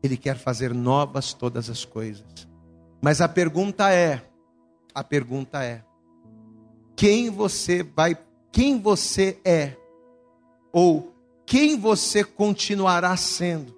[0.03, 2.27] Ele quer fazer novas todas as coisas.
[3.01, 4.21] Mas a pergunta é:
[4.93, 5.83] a pergunta é,
[6.97, 8.19] quem você vai,
[8.51, 9.77] quem você é,
[10.73, 11.14] ou
[11.47, 13.77] quem você continuará sendo,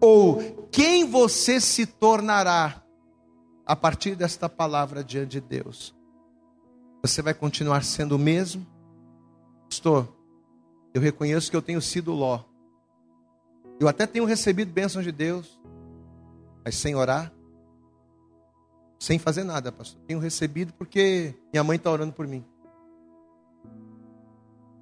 [0.00, 2.82] ou quem você se tornará
[3.66, 5.94] a partir desta palavra diante de Deus.
[7.02, 8.66] Você vai continuar sendo o mesmo?
[9.68, 10.08] Pastor,
[10.92, 12.40] eu reconheço que eu tenho sido Ló.
[13.80, 15.60] Eu até tenho recebido bênçãos de Deus,
[16.64, 17.32] mas sem orar,
[18.98, 20.00] sem fazer nada, pastor.
[20.06, 22.44] Tenho recebido porque minha mãe está orando por mim.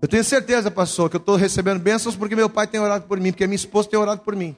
[0.02, 3.20] Eu tenho certeza, pastor, que eu estou recebendo bênçãos porque meu pai tem orado por
[3.20, 4.56] mim, porque minha esposa tem orado por mim.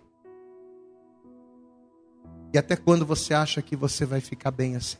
[2.54, 4.96] E até quando você acha que você vai ficar bem assim?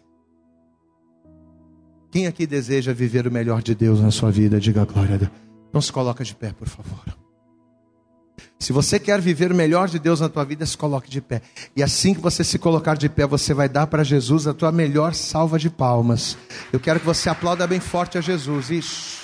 [2.11, 4.61] Quem aqui deseja viver o melhor de Deus na sua vida?
[4.61, 5.30] Diga glória a Deus.
[5.72, 7.16] Não se coloca de pé, por favor.
[8.59, 11.40] Se você quer viver o melhor de Deus na tua vida, se coloque de pé.
[11.74, 14.70] E assim que você se colocar de pé, você vai dar para Jesus a tua
[14.70, 16.36] melhor salva de palmas.
[16.72, 18.70] Eu quero que você aplauda bem forte a Jesus.
[18.70, 19.24] Isso.